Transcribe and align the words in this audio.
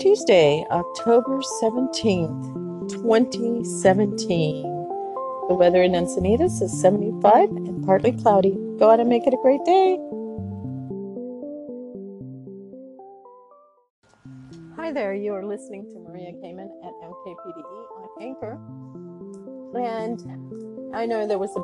Tuesday, 0.00 0.64
October 0.70 1.40
17th, 1.60 2.88
2017. 2.88 4.62
The 5.48 5.54
weather 5.54 5.82
in 5.82 5.92
Encinitas 5.92 6.62
is 6.62 6.80
75 6.80 7.50
and 7.50 7.84
partly 7.84 8.12
cloudy. 8.12 8.56
Go 8.78 8.90
out 8.90 9.00
and 9.00 9.08
make 9.10 9.26
it 9.26 9.34
a 9.34 9.38
great 9.42 9.62
day. 9.66 9.98
Hi 14.76 14.90
there, 14.90 15.12
you 15.12 15.34
are 15.34 15.44
listening 15.44 15.84
to 15.92 15.98
Maria 15.98 16.32
Kamen 16.32 16.70
at 16.82 16.94
MKPDE 17.04 17.84
on 17.98 18.08
Anchor. 18.22 18.58
And 19.76 20.94
I 20.96 21.04
know 21.04 21.26
there 21.26 21.38
was 21.38 21.54
a 21.54 21.62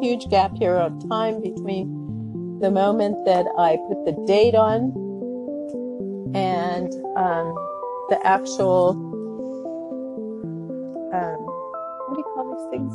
huge 0.00 0.28
gap 0.30 0.56
here 0.56 0.76
of 0.76 1.08
time 1.08 1.42
between 1.42 2.60
the 2.60 2.70
moment 2.70 3.24
that 3.24 3.46
I 3.58 3.78
put 3.88 4.04
the 4.04 4.12
date 4.28 4.54
on 4.54 5.09
and 6.34 6.92
um, 7.16 7.54
the 8.08 8.18
actual 8.24 8.90
um, 11.12 11.40
what 12.06 12.14
do 12.14 12.20
you 12.20 12.30
call 12.34 12.46
these 12.54 12.68
things? 12.70 12.92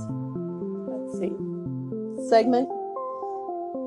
Let's 0.88 1.20
see, 1.20 2.29
segment 2.29 2.70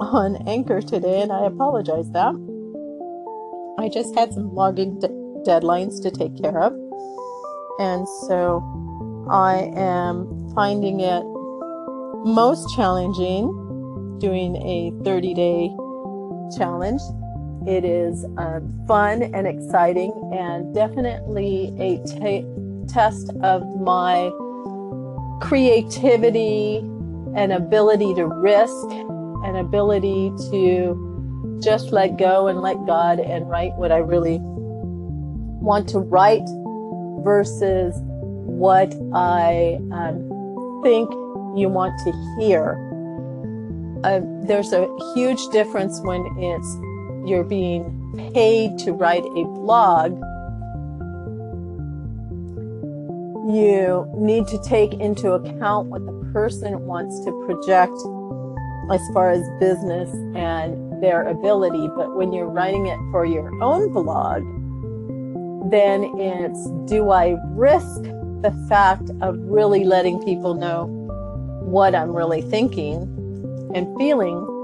on 0.00 0.36
Anchor 0.46 0.80
today, 0.80 1.22
and 1.22 1.32
I 1.32 1.46
apologize 1.46 2.10
that. 2.12 2.34
I 3.78 3.88
just 3.88 4.14
had 4.14 4.32
some 4.32 4.54
logging 4.54 4.98
de- 4.98 5.08
deadlines 5.46 6.02
to 6.02 6.10
take 6.10 6.40
care 6.40 6.60
of, 6.60 6.72
and 7.78 8.06
so 8.26 8.62
I 9.30 9.70
am 9.76 10.52
finding 10.54 11.00
it 11.00 11.24
most 12.24 12.74
challenging 12.74 13.48
doing 14.18 14.56
a 14.56 14.92
30 15.04 15.34
day 15.34 15.70
challenge 16.56 17.00
it 17.68 17.84
is 17.84 18.24
um, 18.38 18.72
fun 18.88 19.22
and 19.22 19.46
exciting 19.46 20.10
and 20.34 20.74
definitely 20.74 21.74
a 21.78 21.98
t- 22.06 22.46
test 22.88 23.30
of 23.42 23.62
my 23.78 24.30
creativity 25.42 26.78
and 27.36 27.52
ability 27.52 28.14
to 28.14 28.24
risk 28.24 28.86
and 29.44 29.58
ability 29.58 30.32
to 30.50 31.60
just 31.62 31.92
let 31.92 32.16
go 32.16 32.48
and 32.48 32.62
let 32.62 32.76
God 32.86 33.20
and 33.20 33.46
write 33.50 33.74
what 33.74 33.92
I 33.92 33.98
really 33.98 34.38
want 34.40 35.90
to 35.90 35.98
write 35.98 36.48
versus 37.22 37.94
what 38.00 38.94
I 39.12 39.78
um, 39.92 40.80
think 40.82 41.10
you 41.54 41.68
want 41.68 41.98
to 42.04 42.40
hear. 42.40 42.82
Uh, 44.04 44.20
there's 44.46 44.72
a 44.72 44.88
huge 45.14 45.46
difference 45.48 46.00
when 46.02 46.24
it's 46.38 46.87
you're 47.28 47.44
being 47.44 48.30
paid 48.34 48.78
to 48.78 48.92
write 48.92 49.24
a 49.24 49.44
blog, 49.44 50.12
you 53.52 54.10
need 54.16 54.46
to 54.48 54.60
take 54.62 54.94
into 54.94 55.32
account 55.32 55.88
what 55.88 56.04
the 56.04 56.30
person 56.32 56.80
wants 56.80 57.24
to 57.24 57.32
project 57.46 57.96
as 58.90 59.00
far 59.12 59.30
as 59.30 59.42
business 59.60 60.10
and 60.34 61.02
their 61.02 61.28
ability. 61.28 61.88
But 61.96 62.16
when 62.16 62.32
you're 62.32 62.48
writing 62.48 62.86
it 62.86 62.98
for 63.10 63.24
your 63.24 63.52
own 63.62 63.92
blog, 63.92 64.42
then 65.70 66.04
it's 66.18 66.70
do 66.90 67.10
I 67.10 67.36
risk 67.50 68.02
the 68.42 68.66
fact 68.68 69.10
of 69.20 69.36
really 69.38 69.84
letting 69.84 70.22
people 70.22 70.54
know 70.54 70.86
what 71.64 71.94
I'm 71.94 72.14
really 72.14 72.42
thinking 72.42 73.02
and 73.74 73.96
feeling 73.98 74.57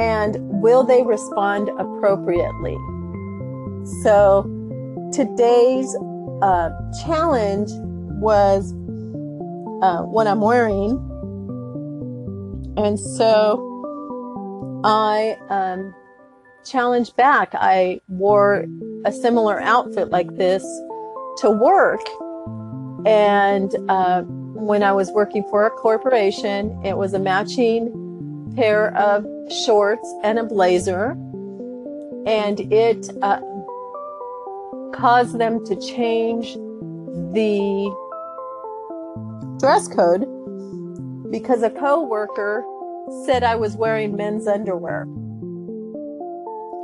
and 0.00 0.36
will 0.40 0.82
they 0.82 1.02
respond 1.02 1.68
appropriately? 1.78 2.74
So 4.02 4.44
today's 5.12 5.94
uh, 6.40 6.70
challenge 7.04 7.68
was 8.22 8.72
uh, 9.82 10.02
what 10.04 10.26
I'm 10.26 10.40
wearing. 10.40 10.92
And 12.78 12.98
so 12.98 14.80
I 14.84 15.36
um, 15.50 15.94
challenged 16.64 17.14
back. 17.16 17.50
I 17.52 18.00
wore 18.08 18.64
a 19.04 19.12
similar 19.12 19.60
outfit 19.60 20.08
like 20.08 20.34
this 20.36 20.62
to 21.40 21.50
work. 21.50 22.00
And 23.04 23.70
uh, 23.90 24.22
when 24.22 24.82
I 24.82 24.92
was 24.92 25.10
working 25.10 25.44
for 25.50 25.66
a 25.66 25.70
corporation, 25.70 26.80
it 26.86 26.96
was 26.96 27.12
a 27.12 27.18
matching 27.18 28.54
pair 28.56 28.96
of 28.96 29.26
shorts 29.50 30.14
and 30.22 30.38
a 30.38 30.44
blazer, 30.44 31.12
and 32.26 32.60
it 32.72 33.10
uh, 33.22 33.40
caused 34.94 35.38
them 35.38 35.64
to 35.66 35.76
change 35.76 36.54
the 37.32 37.90
dress 39.58 39.88
code 39.88 40.26
because 41.30 41.62
a 41.62 41.70
coworker 41.70 42.64
said 43.24 43.42
I 43.42 43.56
was 43.56 43.76
wearing 43.76 44.16
men's 44.16 44.46
underwear. 44.46 45.02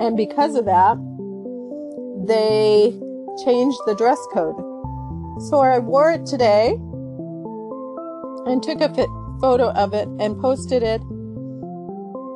And 0.01 0.17
because 0.17 0.57
of 0.57 0.65
that, 0.67 0.97
they 2.27 2.93
changed 3.45 3.79
the 3.87 3.95
dress 3.95 4.19
code. 4.33 4.57
So 5.49 5.61
I 5.61 5.79
wore 5.79 6.13
it 6.13 6.27
today 6.27 6.79
and 8.47 8.63
took 8.63 8.81
a 8.81 8.89
photo 9.41 9.71
of 9.73 9.95
it 9.95 10.09
and 10.21 10.41
posted 10.41 10.83
it 10.83 11.01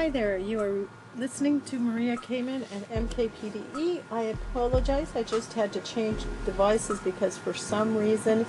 Hi 0.00 0.08
there, 0.08 0.38
you 0.38 0.58
are 0.60 0.88
listening 1.18 1.60
to 1.66 1.78
Maria 1.78 2.16
Kamen 2.16 2.64
and 2.72 3.10
MKPDE. 3.10 4.00
I 4.10 4.22
apologize, 4.22 5.12
I 5.14 5.22
just 5.22 5.52
had 5.52 5.74
to 5.74 5.80
change 5.80 6.24
devices 6.46 7.00
because 7.00 7.36
for 7.36 7.52
some 7.52 7.94
reason 7.94 8.46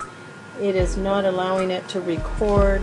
it 0.58 0.74
is 0.74 0.96
not 0.96 1.26
allowing 1.26 1.70
it 1.70 1.86
to 1.90 2.00
record. 2.00 2.80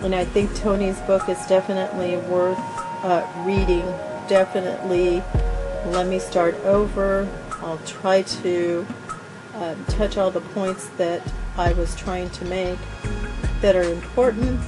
And 0.00 0.14
I 0.14 0.24
think 0.24 0.54
Tony's 0.54 1.00
book 1.00 1.28
is 1.28 1.44
definitely 1.48 2.16
worth 2.30 2.56
uh, 3.02 3.26
reading. 3.44 3.84
Definitely 4.28 5.20
let 5.86 6.06
me 6.06 6.20
start 6.20 6.54
over. 6.60 7.28
I'll 7.62 7.78
try 7.78 8.22
to 8.22 8.86
um, 9.54 9.84
touch 9.86 10.16
all 10.16 10.30
the 10.30 10.40
points 10.40 10.86
that 10.98 11.20
I 11.56 11.72
was 11.72 11.96
trying 11.96 12.30
to 12.30 12.44
make 12.44 12.78
that 13.60 13.74
are 13.74 13.92
important. 13.92 14.60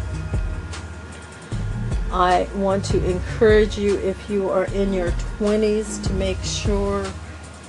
I 2.12 2.48
want 2.54 2.84
to 2.86 3.04
encourage 3.08 3.78
you 3.78 3.96
if 3.98 4.28
you 4.28 4.50
are 4.50 4.64
in 4.66 4.92
your 4.92 5.10
20s 5.38 6.04
to 6.06 6.12
make 6.14 6.42
sure 6.42 7.06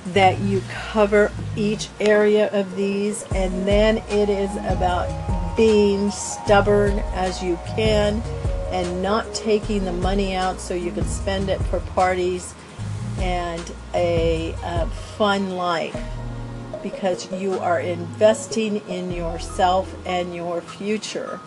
that 0.08 0.40
you 0.40 0.62
cover 0.90 1.30
each 1.56 1.88
area 2.00 2.50
of 2.52 2.74
these 2.74 3.24
and 3.34 3.66
then 3.66 3.98
it 4.08 4.28
is 4.28 4.50
about 4.56 5.56
being 5.56 6.10
stubborn 6.10 6.98
as 7.14 7.42
you 7.42 7.58
can 7.76 8.20
and 8.70 9.02
not 9.02 9.32
taking 9.34 9.84
the 9.84 9.92
money 9.92 10.34
out 10.34 10.58
so 10.58 10.74
you 10.74 10.90
can 10.90 11.04
spend 11.04 11.48
it 11.48 11.60
for 11.64 11.78
parties 11.80 12.54
and 13.18 13.72
a, 13.94 14.54
a 14.64 14.86
fun 15.16 15.50
life 15.50 15.96
because 16.82 17.30
you 17.32 17.58
are 17.60 17.78
investing 17.78 18.78
in 18.88 19.12
yourself 19.12 19.94
and 20.04 20.34
your 20.34 20.60
future. 20.60 21.38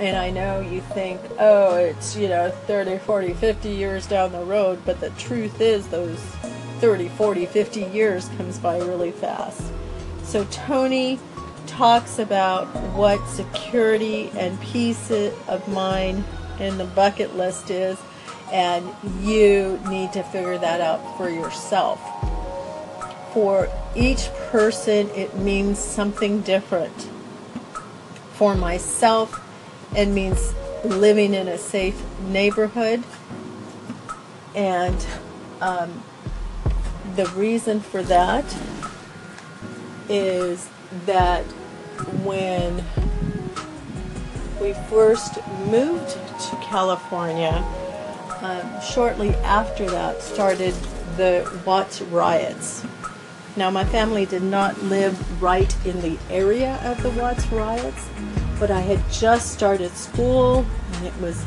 And 0.00 0.16
I 0.16 0.30
know 0.30 0.60
you 0.60 0.80
think, 0.80 1.20
oh, 1.40 1.76
it's, 1.76 2.14
you 2.14 2.28
know, 2.28 2.50
30, 2.50 2.98
40, 2.98 3.34
50 3.34 3.68
years 3.68 4.06
down 4.06 4.30
the 4.30 4.44
road, 4.44 4.80
but 4.84 5.00
the 5.00 5.10
truth 5.10 5.60
is 5.60 5.88
those 5.88 6.20
30, 6.80 7.08
40, 7.08 7.46
50 7.46 7.80
years 7.82 8.28
comes 8.36 8.58
by 8.58 8.78
really 8.78 9.10
fast. 9.10 9.60
So 10.22 10.44
Tony 10.52 11.18
talks 11.66 12.20
about 12.20 12.66
what 12.94 13.26
security 13.28 14.30
and 14.36 14.60
peace 14.60 15.10
of 15.10 15.66
mind 15.68 16.22
in 16.60 16.78
the 16.78 16.84
bucket 16.84 17.36
list 17.36 17.70
is, 17.70 17.98
and 18.52 18.88
you 19.20 19.80
need 19.88 20.12
to 20.12 20.22
figure 20.22 20.58
that 20.58 20.80
out 20.80 21.16
for 21.16 21.28
yourself. 21.28 22.00
For 23.32 23.68
each 23.96 24.30
person, 24.50 25.10
it 25.10 25.36
means 25.36 25.80
something 25.80 26.40
different. 26.42 27.10
For 28.34 28.54
myself, 28.54 29.44
it 29.96 30.06
means 30.06 30.54
living 30.84 31.34
in 31.34 31.48
a 31.48 31.58
safe 31.58 32.00
neighborhood. 32.28 33.02
And 34.54 35.06
um, 35.60 36.02
the 37.16 37.26
reason 37.36 37.80
for 37.80 38.02
that 38.04 38.44
is 40.08 40.68
that 41.06 41.44
when 42.22 42.84
we 44.60 44.72
first 44.88 45.38
moved 45.66 46.10
to 46.10 46.56
California, 46.62 47.64
um, 48.40 48.80
shortly 48.80 49.30
after 49.36 49.88
that 49.90 50.22
started 50.22 50.74
the 51.16 51.50
Watts 51.66 52.00
riots. 52.02 52.84
Now, 53.56 53.70
my 53.70 53.84
family 53.84 54.24
did 54.24 54.42
not 54.42 54.80
live 54.84 55.42
right 55.42 55.74
in 55.84 56.00
the 56.00 56.16
area 56.30 56.78
of 56.84 57.02
the 57.02 57.10
Watts 57.10 57.46
riots, 57.48 58.08
but 58.58 58.70
I 58.70 58.80
had 58.80 59.00
just 59.10 59.52
started 59.52 59.92
school 59.92 60.66
and 60.94 61.06
it 61.06 61.16
was 61.20 61.44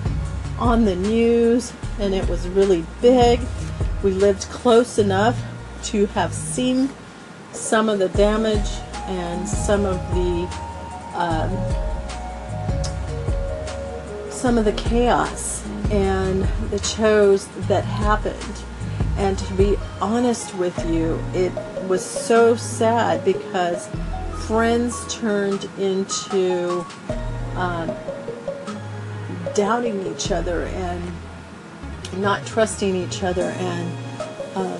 on 0.57 0.85
the 0.85 0.95
news 0.95 1.73
and 1.99 2.13
it 2.13 2.27
was 2.29 2.47
really 2.47 2.85
big. 3.01 3.39
We 4.03 4.11
lived 4.11 4.43
close 4.43 4.97
enough 4.97 5.41
to 5.85 6.05
have 6.07 6.33
seen 6.33 6.89
some 7.51 7.89
of 7.89 7.99
the 7.99 8.09
damage 8.09 8.69
and 9.07 9.47
some 9.47 9.85
of 9.85 9.97
the 10.13 10.47
um, 11.15 11.51
some 14.29 14.57
of 14.57 14.65
the 14.65 14.71
chaos 14.73 15.63
and 15.91 16.43
the 16.71 16.81
shows 16.83 17.47
that 17.67 17.83
happened. 17.83 18.63
And 19.17 19.37
to 19.37 19.53
be 19.53 19.77
honest 20.01 20.55
with 20.55 20.77
you, 20.89 21.23
it 21.33 21.51
was 21.87 22.03
so 22.03 22.55
sad 22.55 23.23
because 23.25 23.87
friends 24.51 25.05
turned 25.07 25.63
into 25.77 26.85
um, 27.55 27.89
doubting 29.55 30.05
each 30.07 30.29
other 30.29 30.63
and 30.65 31.01
not 32.17 32.45
trusting 32.45 32.93
each 32.93 33.23
other 33.23 33.43
and 33.43 33.97
um, 34.57 34.77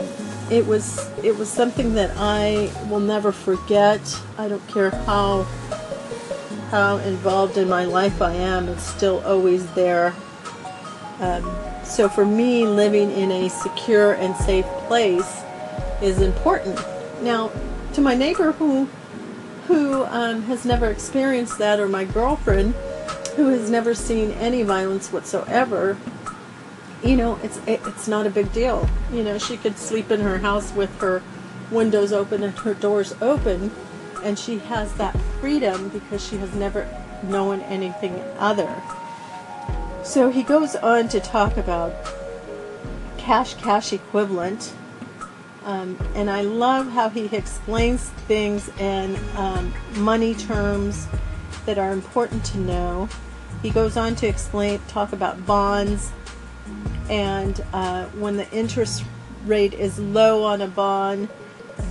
it 0.50 0.68
was 0.68 1.10
it 1.24 1.34
was 1.38 1.48
something 1.50 1.94
that 1.94 2.12
I 2.18 2.70
will 2.90 3.00
never 3.00 3.32
forget. 3.32 4.02
I 4.38 4.50
don't 4.50 4.68
care 4.68 4.90
how 4.90 5.44
how 6.70 6.98
involved 6.98 7.56
in 7.58 7.70
my 7.70 7.86
life 7.86 8.22
I 8.22 8.34
am, 8.34 8.68
it's 8.68 8.84
still 8.84 9.22
always 9.26 9.66
there. 9.72 10.14
Um, 11.22 11.50
so 11.86 12.10
for 12.10 12.26
me, 12.26 12.68
living 12.68 13.10
in 13.12 13.32
a 13.32 13.48
secure 13.48 14.16
and 14.16 14.36
safe 14.36 14.66
place 14.90 15.44
is 16.02 16.20
important. 16.20 16.78
Now, 17.22 17.54
to 17.94 18.02
my 18.02 18.16
neighbor 18.16 18.52
who 18.52 18.90
who 19.72 20.04
um, 20.06 20.44
has 20.44 20.66
never 20.66 20.90
experienced 20.90 21.58
that, 21.58 21.80
or 21.80 21.88
my 21.88 22.04
girlfriend 22.04 22.74
who 23.36 23.48
has 23.48 23.70
never 23.70 23.96
seen 23.96 24.32
any 24.32 24.64
violence 24.64 25.12
whatsoever, 25.14 25.98
you 27.04 27.16
know, 27.16 27.40
it's 27.42 27.58
it, 27.66 27.82
it's 27.86 28.08
not 28.08 28.28
a 28.28 28.30
big 28.30 28.52
deal. 28.52 28.90
You 29.12 29.24
know, 29.24 29.38
she 29.38 29.58
could 29.58 29.78
sleep 29.78 30.12
in 30.12 30.20
her 30.20 30.40
house 30.40 30.74
with 30.74 31.00
her 31.00 31.24
windows 31.72 32.12
open 32.12 32.44
and 32.44 32.58
her 32.60 32.74
doors 32.74 33.16
open 33.22 33.72
and 34.24 34.38
she 34.38 34.60
has 34.60 34.94
that 34.96 35.18
freedom 35.40 35.90
because 35.90 36.26
she 36.26 36.38
has 36.38 36.54
never 36.54 36.88
known 37.24 37.62
anything 37.62 38.22
other. 38.38 38.82
So 40.04 40.30
he 40.30 40.44
goes 40.44 40.76
on 40.76 41.08
to 41.10 41.20
talk 41.20 41.58
about 41.58 41.94
cash 43.18 43.54
cash 43.56 43.94
equivalent. 43.94 44.74
Um, 45.64 45.98
and 46.16 46.30
I 46.30 46.42
love 46.42 46.90
how 46.90 47.10
he 47.10 47.26
explains 47.36 48.10
things 48.28 48.70
in 48.80 49.18
um, 49.36 49.74
money 49.98 50.34
terms 50.34 51.08
that 51.66 51.78
are 51.78 51.92
important 51.92 52.44
to 52.46 52.58
know. 52.58 53.10
He 53.62 53.70
goes 53.70 53.96
on 53.96 54.16
to 54.16 54.28
explain, 54.28 54.80
talk 54.88 55.14
about 55.14 55.46
bonds, 55.46 56.12
and 57.10 57.64
uh, 57.74 58.06
when 58.08 58.38
the 58.38 58.50
interest 58.52 59.04
rate 59.46 59.74
is 59.74 60.00
low 60.00 60.44
on 60.44 60.62
a 60.62 60.68
bond, 60.68 61.30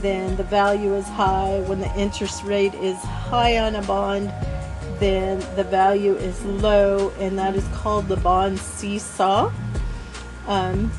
then 0.01 0.37
the 0.37 0.45
value 0.45 0.95
is 0.95 1.07
high. 1.07 1.61
When 1.67 1.81
the 1.81 1.95
interest 1.95 2.43
rate 2.43 2.75
is 2.75 2.97
high 2.97 3.59
on 3.59 3.77
a 3.77 3.83
bond, 3.83 4.33
then 4.99 5.39
the 5.55 5.65
value 5.65 6.17
is 6.17 6.45
low, 6.45 7.11
and 7.21 7.39
that 7.39 7.55
is 7.55 7.67
called 7.73 8.09
the 8.09 8.17
bond 8.17 8.59
seesaw. 8.59 9.53
Um, 10.49 10.91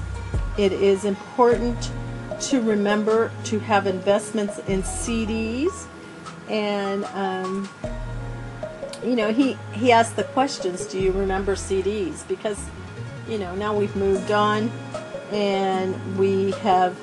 it 0.58 0.72
is 0.72 1.04
important 1.04 1.92
to 2.42 2.62
remember 2.62 3.32
to 3.46 3.60
have 3.60 3.88
investments 3.88 4.60
in 4.68 4.82
CDs, 4.84 5.88
and 6.50 7.06
um, 7.06 7.70
you 9.04 9.16
know 9.16 9.32
he 9.32 9.58
he 9.74 9.92
asked 9.92 10.16
the 10.16 10.24
questions. 10.24 10.86
Do 10.86 11.00
you 11.00 11.12
remember 11.12 11.56
CDs? 11.56 12.28
Because 12.28 12.64
you 13.28 13.38
know 13.38 13.56
now 13.56 13.76
we've 13.76 13.96
moved 13.96 14.32
on, 14.32 14.72
and 15.32 16.18
we 16.18 16.52
have 16.52 16.98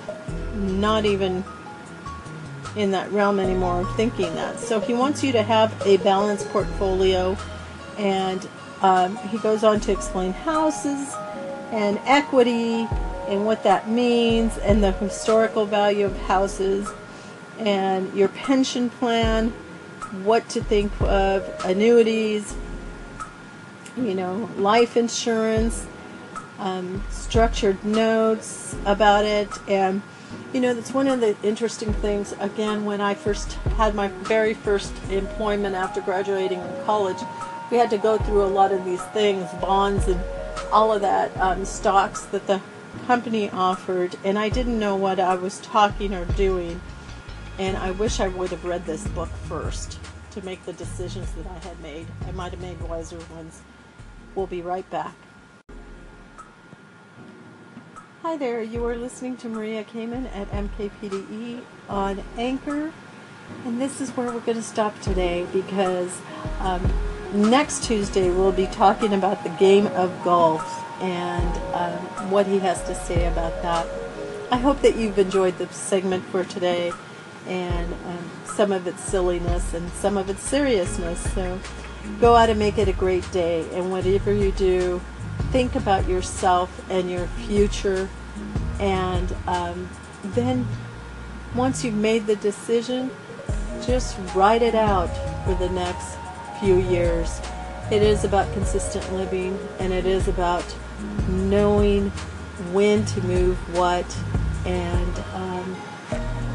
not 0.54 1.04
even 1.04 1.45
in 2.76 2.90
that 2.90 3.11
realm 3.12 3.40
anymore 3.40 3.80
of 3.80 3.97
thinking 3.97 4.35
that. 4.35 4.59
So 4.59 4.80
he 4.80 4.95
wants 4.95 5.23
you 5.23 5.33
to 5.33 5.42
have 5.42 5.75
a 5.87 5.97
balanced 5.99 6.49
portfolio, 6.50 7.37
and 7.97 8.47
um, 8.83 9.16
he 9.16 9.38
goes 9.38 9.64
on 9.64 9.80
to 9.80 9.92
explain 9.92 10.33
houses 10.33 11.14
and 11.71 11.99
equity 12.04 12.88
and 13.28 13.44
what 13.47 13.62
that 13.62 13.88
means, 13.88 14.58
and 14.58 14.82
the 14.82 14.92
historical 14.92 15.66
value 15.66 16.06
of 16.06 16.16
houses, 16.23 16.88
and 17.58 18.12
your 18.14 18.28
pension 18.28 18.90
plan, 18.90 19.50
what 20.23 20.49
to 20.49 20.62
think 20.62 20.92
of 21.00 21.44
annuities, 21.64 22.54
you 23.97 24.14
know, 24.14 24.49
life 24.56 24.97
insurance, 24.97 25.87
um, 26.58 27.04
structured 27.11 27.85
notes 27.85 28.75
about 28.85 29.25
it, 29.25 29.49
and 29.68 30.02
you 30.52 30.61
know, 30.61 30.75
that's 30.75 30.92
one 30.92 31.08
of 31.08 31.20
the 31.20 31.37
interesting 31.42 31.92
things. 31.94 32.35
Again, 32.40 32.85
when 32.85 33.00
I 33.00 33.14
first 33.14 33.52
had 33.76 33.94
my 33.94 34.08
very 34.08 34.54
first 34.54 34.92
employment 35.11 35.75
after 35.75 36.00
graduating 36.00 36.61
from 36.61 36.85
college, 36.85 37.18
we 37.70 37.76
had 37.76 37.90
to 37.90 37.99
go 37.99 38.18
through 38.18 38.44
a 38.44 38.49
lot 38.49 38.73
of 38.73 38.85
these 38.85 39.02
things, 39.06 39.50
bonds 39.61 40.08
and 40.08 40.20
all 40.73 40.92
of 40.92 41.02
that, 41.02 41.35
um, 41.38 41.64
stocks 41.64 42.23
that 42.26 42.47
the 42.47 42.61
company 43.07 43.50
offered, 43.50 44.16
and 44.25 44.38
I 44.38 44.49
didn't 44.49 44.78
know 44.78 44.97
what 44.97 45.18
I 45.21 45.35
was 45.35 45.61
talking 45.61 46.14
or 46.14 46.25
doing. 46.25 46.80
And 47.59 47.76
I 47.76 47.90
wish 47.90 48.21
I 48.21 48.28
would 48.28 48.50
have 48.50 48.64
read 48.64 48.87
this 48.87 49.07
book 49.09 49.30
first 49.49 49.99
to 50.33 50.45
make 50.45 50.64
the 50.64 50.73
decisions 50.73 51.33
that 51.33 51.47
I 51.47 51.59
had 51.66 51.80
made. 51.80 52.07
I 52.26 52.30
might 52.33 52.52
have 52.52 52.61
made 52.61 52.80
wiser 52.83 53.18
ones. 53.35 53.62
We'll 54.35 54.47
be 54.47 54.62
right 54.62 54.88
back. 54.90 55.14
Hi 58.23 58.37
there, 58.37 58.62
you 58.62 58.85
are 58.85 58.97
listening 58.97 59.37
to 59.38 59.49
Maria 59.49 59.85
Kamen 59.85 60.26
at 60.35 60.50
MKPDE 60.50 61.62
on 61.88 62.23
Anchor. 62.37 62.92
And 63.64 63.80
this 63.80 64.00
is 64.00 64.11
where 64.11 64.26
we're 64.26 64.40
going 64.40 64.59
to 64.59 64.62
stop 64.62 65.00
today 65.00 65.47
because 65.52 66.21
um, 66.61 66.92
next 67.33 67.85
Tuesday 67.85 68.30
we'll 68.30 68.52
be 68.52 68.66
talking 68.66 69.14
about 69.14 69.42
the 69.45 69.50
game 69.50 69.87
of 69.88 70.12
golf 70.23 70.85
and 71.00 71.75
um, 71.75 72.31
what 72.31 72.47
he 72.47 72.59
has 72.59 72.83
to 72.85 72.95
say 72.95 73.26
about 73.26 73.62
that. 73.62 73.87
I 74.50 74.57
hope 74.57 74.81
that 74.83 74.97
you've 74.97 75.19
enjoyed 75.19 75.59
the 75.59 75.69
segment 75.69 76.25
for 76.25 76.45
today 76.45 76.93
and 77.47 77.93
um, 77.93 78.31
some 78.45 78.73
of 78.73 78.87
its 78.87 79.02
silliness 79.02 79.75
and 79.75 79.90
some 79.93 80.17
of 80.17 80.28
its 80.31 80.43
seriousness. 80.43 81.21
So 81.33 81.61
go 82.21 82.35
out 82.35 82.50
and 82.50 82.59
make 82.59 82.78
it 82.78 82.88
a 82.88 82.93
great 82.93 83.31
day. 83.31 83.69
And 83.73 83.90
whatever 83.90 84.33
you 84.33 84.52
do, 84.52 85.00
think 85.50 85.75
about 85.75 86.09
yourself 86.09 86.85
and 86.90 87.11
your 87.11 87.26
future 87.47 88.09
and 88.81 89.35
um, 89.47 89.88
then 90.23 90.67
once 91.55 91.85
you've 91.85 91.95
made 91.95 92.26
the 92.26 92.37
decision 92.37 93.11
just 93.85 94.19
write 94.35 94.62
it 94.62 94.75
out 94.75 95.09
for 95.45 95.55
the 95.55 95.69
next 95.71 96.17
few 96.61 96.76
years 96.76 97.40
it 97.90 98.02
is 98.02 98.25
about 98.25 98.52
consistent 98.52 99.11
living 99.14 99.59
and 99.78 99.93
it 99.93 100.05
is 100.05 100.28
about 100.28 100.64
knowing 101.28 102.11
when 102.73 103.05
to 103.05 103.21
move 103.23 103.57
what 103.76 104.17
and 104.67 105.19
um, 105.35 105.75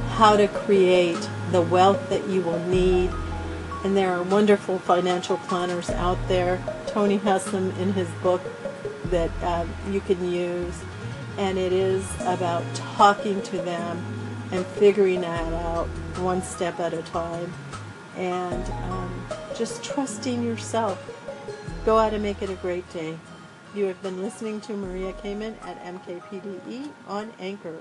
how 0.09 0.35
to 0.35 0.47
create 0.47 1.29
the 1.51 1.61
wealth 1.61 2.09
that 2.09 2.27
you 2.27 2.41
will 2.41 2.59
need 2.67 3.09
and 3.83 3.97
there 3.97 4.11
are 4.11 4.23
wonderful 4.23 4.79
financial 4.79 5.37
planners 5.37 5.89
out 5.91 6.17
there 6.27 6.61
tony 6.87 7.17
has 7.17 7.45
them 7.45 7.71
in 7.79 7.93
his 7.93 8.09
book 8.21 8.41
that 9.05 9.31
um, 9.43 9.69
you 9.89 10.01
can 10.01 10.31
use 10.31 10.83
and 11.37 11.57
it 11.57 11.73
is 11.73 12.05
about 12.21 12.63
talking 12.75 13.41
to 13.41 13.57
them 13.57 14.03
and 14.51 14.65
figuring 14.65 15.21
that 15.21 15.51
out 15.53 15.87
one 16.17 16.41
step 16.41 16.79
at 16.79 16.93
a 16.93 17.01
time 17.03 17.51
and 18.15 18.63
um, 18.83 19.25
just 19.55 19.83
trusting 19.83 20.43
yourself. 20.43 20.99
Go 21.85 21.97
out 21.97 22.13
and 22.13 22.21
make 22.21 22.41
it 22.41 22.49
a 22.49 22.55
great 22.55 22.91
day. 22.93 23.17
You 23.75 23.85
have 23.85 24.03
been 24.03 24.21
listening 24.21 24.61
to 24.61 24.77
Maria 24.77 25.13
Kamen 25.13 25.55
at 25.63 25.83
MKPDE 25.83 26.91
on 27.07 27.33
Anchor. 27.39 27.77